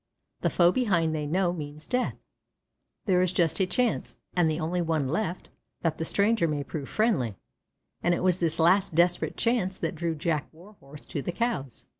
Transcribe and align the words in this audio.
The 0.41 0.49
foe 0.49 0.71
behind 0.71 1.13
they 1.13 1.27
know 1.27 1.53
means 1.53 1.85
death. 1.87 2.15
There 3.05 3.21
is 3.21 3.31
just 3.31 3.59
a 3.59 3.67
chance, 3.67 4.17
and 4.35 4.49
the 4.49 4.59
only 4.59 4.81
one 4.81 5.07
left, 5.07 5.49
that 5.83 5.99
the 5.99 6.05
stranger 6.05 6.47
may 6.47 6.63
prove 6.63 6.89
friendly; 6.89 7.35
and 8.01 8.15
it 8.15 8.23
was 8.23 8.39
this 8.39 8.57
last 8.57 8.95
desperate 8.95 9.37
chance 9.37 9.77
that 9.77 9.93
drew 9.93 10.15
Jack 10.15 10.47
Warhorse 10.51 11.05
to 11.05 11.21
the 11.21 11.31
Cows. 11.31 11.85